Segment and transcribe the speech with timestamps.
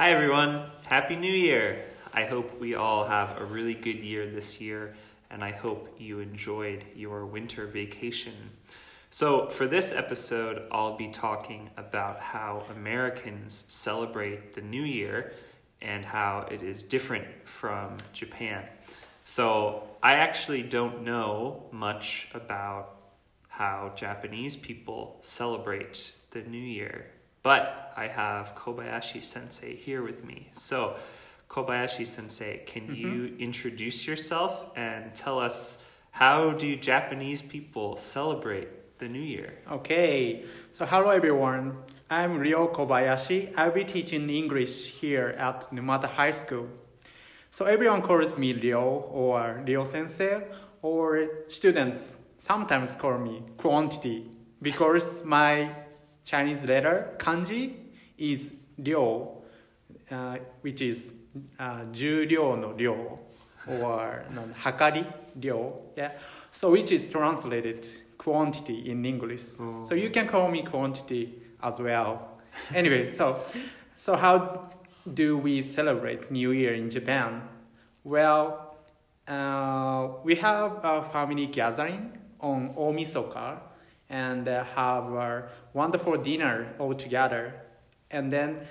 [0.00, 0.70] Hi, everyone.
[0.86, 1.84] Happy New Year.
[2.14, 4.94] I hope we all have a really good year this year,
[5.30, 8.32] and I hope you enjoyed your winter vacation.
[9.10, 15.34] So, for this episode, I'll be talking about how Americans celebrate the New Year
[15.82, 18.64] and how it is different from Japan.
[19.26, 23.02] So, I actually don't know much about
[23.48, 27.10] how Japanese people celebrate the New Year
[27.42, 30.48] but I have Kobayashi sensei here with me.
[30.54, 30.96] So,
[31.48, 32.94] Kobayashi sensei, can mm-hmm.
[32.94, 35.78] you introduce yourself and tell us
[36.10, 39.58] how do Japanese people celebrate the New Year?
[39.70, 41.76] Okay, so hello everyone.
[42.10, 43.54] I'm Ryo Kobayashi.
[43.56, 46.68] I'll be teaching English here at Numata High School.
[47.50, 50.42] So everyone calls me Ryo or Ryo sensei,
[50.82, 54.30] or students sometimes call me quantity
[54.62, 55.70] because my
[56.23, 57.73] Chinese letter kanji
[58.17, 59.43] is ryo,
[60.11, 61.13] uh, which is
[61.59, 62.95] uh, 重量の量
[63.67, 65.05] or no, hakari
[65.39, 65.81] ryo.
[65.95, 66.11] Yeah.
[66.51, 67.85] So which is translated
[68.17, 69.43] quantity in English.
[69.59, 69.85] Oh.
[69.87, 72.39] So you can call me quantity as well.
[72.73, 73.39] anyway, so
[73.97, 74.69] so how
[75.13, 77.41] do we celebrate New Year in Japan?
[78.03, 78.75] Well,
[79.27, 83.59] uh, we have a family gathering on Omisoka
[84.10, 87.54] and uh, have a wonderful dinner all together.
[88.10, 88.66] And then,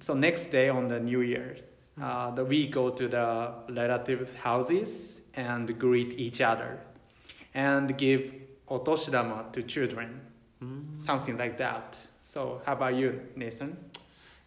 [0.00, 1.56] so next day on the New Year,
[2.00, 6.78] uh, the, we go to the relatives' houses and greet each other
[7.52, 8.32] and give
[8.68, 10.20] otoshidama to children,
[10.62, 11.02] mm.
[11.02, 11.98] something like that.
[12.24, 13.76] So, how about you, Nathan?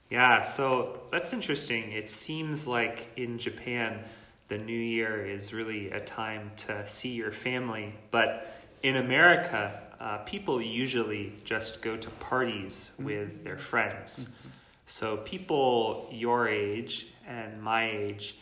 [0.10, 1.92] Yeah, so that's interesting.
[1.92, 4.04] It seems like in Japan,
[4.48, 10.20] the new year is really a time to see your family, but in America, uh,
[10.20, 13.06] people usually just go to parties mm-hmm.
[13.06, 14.22] with their friends.
[14.24, 14.50] Mm-hmm.
[14.86, 18.38] So people your age and my age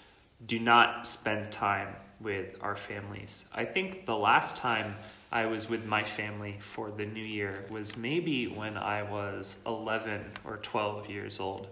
[0.45, 3.45] do not spend time with our families.
[3.53, 4.95] I think the last time
[5.31, 10.23] I was with my family for the new year was maybe when I was 11
[10.45, 11.67] or 12 years old.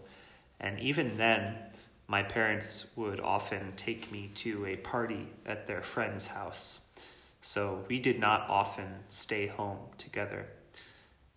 [0.60, 1.56] And even then,
[2.08, 6.82] my parents would often take me to a party at their friend's house
[7.46, 10.48] so we did not often stay home together.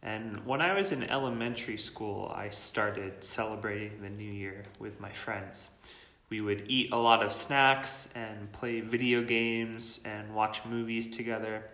[0.03, 5.13] And when I was in elementary school, I started celebrating the new year with my
[5.13, 5.69] friends.
[6.31, 11.65] We would eat a lot of snacks and play video games and watch movies together.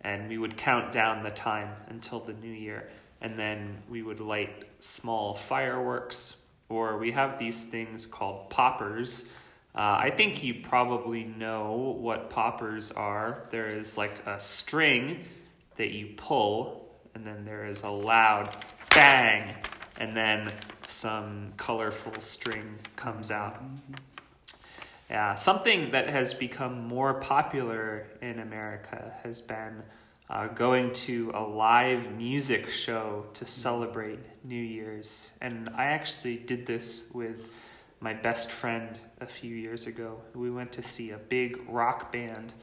[0.00, 2.90] And we would count down the time until the new year.
[3.20, 6.34] And then we would light small fireworks,
[6.68, 9.26] or we have these things called poppers
[9.78, 13.44] uh, I think you probably know what poppers are.
[13.52, 15.20] There is like a string
[15.76, 18.56] that you pull, and then there is a loud
[18.90, 19.54] bang,
[19.96, 20.52] and then
[20.88, 23.62] some colorful string comes out.
[25.08, 29.84] Yeah, something that has become more popular in America has been
[30.28, 35.30] uh, going to a live music show to celebrate New Year's.
[35.40, 37.48] And I actually did this with
[38.00, 40.20] my best friend a few years ago.
[40.34, 42.54] We went to see a big rock band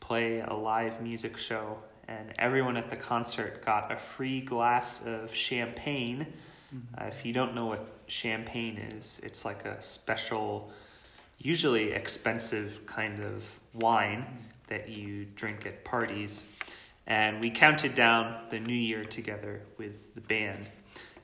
[0.00, 5.34] play a live music show, and everyone at the concert got a free glass of
[5.34, 6.26] champagne.
[6.74, 7.02] Mm-hmm.
[7.02, 10.72] Uh, if you don't know what champagne is, it's like a special,
[11.38, 14.36] usually expensive kind of wine mm-hmm.
[14.66, 16.44] that you drink at parties.
[17.06, 20.68] And we counted down the new year together with the band.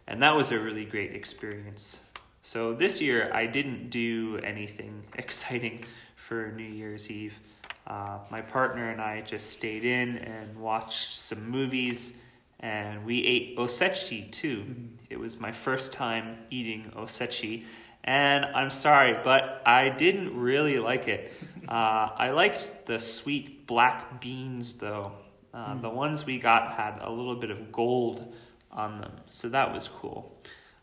[0.06, 2.00] And that was a really great experience.
[2.42, 5.84] So this year I didn't do anything exciting
[6.16, 7.34] for New Year's Eve.
[7.86, 12.12] Uh, my partner and I just stayed in and watched some movies,
[12.60, 14.58] and we ate osechi too.
[14.58, 14.86] Mm-hmm.
[15.08, 17.64] It was my first time eating osechi,
[18.04, 21.32] and I'm sorry, but I didn't really like it.
[21.68, 25.12] Uh, I liked the sweet black beans though.
[25.52, 25.82] Uh, mm.
[25.82, 28.34] The ones we got had a little bit of gold
[28.72, 30.34] on them, so that was cool.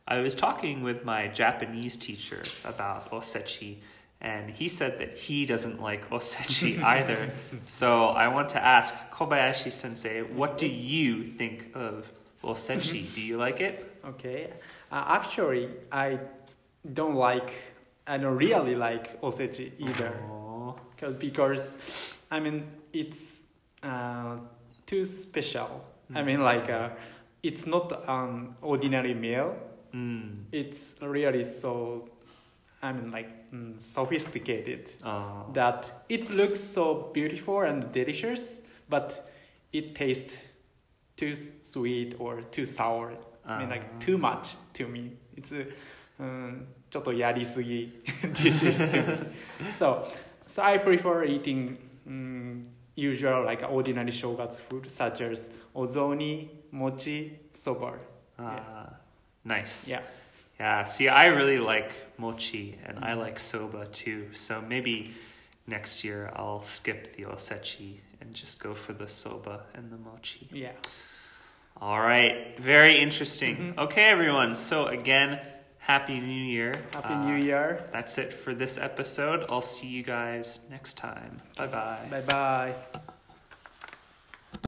[0.08, 3.78] I was talking with my Japanese teacher about osechi,
[4.22, 7.32] and he said that he doesn't like osechi either.
[7.66, 12.12] so I want to ask Kobayashi sensei, what do you think of
[12.44, 13.12] osechi?
[13.16, 14.00] do you like it?
[14.06, 14.54] Okay.
[14.92, 16.20] Uh, actually, I
[16.94, 17.52] don't like,
[18.06, 20.14] I don't really like osechi either.
[20.98, 21.78] Cause, because,
[22.30, 23.40] I mean, it's
[23.82, 24.38] uh,
[24.86, 25.84] too special.
[26.12, 26.18] Mm.
[26.18, 26.90] I mean, like, uh,
[27.42, 29.58] it's not an ordinary meal
[29.95, 30.45] Mm.
[30.53, 32.09] It's really so,
[32.83, 35.45] I mean, like mm, sophisticated uh.
[35.53, 39.31] that it looks so beautiful and delicious, but
[39.73, 40.49] it tastes
[41.17, 43.13] too sweet or too sour.
[43.47, 43.53] Uh.
[43.53, 44.19] I mean, like too ah.
[44.19, 45.13] much to me.
[45.37, 45.67] It's a,
[46.21, 48.03] うん、ちょっとやりすぎ
[48.35, 49.73] dishes to me.
[49.79, 50.07] So,
[50.47, 57.95] so I prefer eating um, usual like ordinary shogatsu food such as ozoni, mochi, soba.
[58.39, 58.91] Uh,
[59.46, 59.88] nice.
[59.88, 60.02] Yeah.
[60.60, 64.28] Yeah, see, I really like mochi and I like soba too.
[64.34, 65.14] So maybe
[65.68, 70.48] next year I'll skip the osechi and just go for the soba and the mochi.
[70.52, 70.72] Yeah.
[71.82, 73.74] All right, very interesting.
[73.76, 73.78] Mhm.
[73.86, 74.56] Okay, everyone.
[74.56, 75.40] So, again,
[75.78, 76.74] Happy New Year.
[76.94, 77.84] Happy Uh, New Year.
[77.92, 79.46] That's it for this episode.
[79.50, 81.42] I'll see you guys next time.
[81.58, 82.08] Bye bye.
[82.10, 82.74] Bye bye.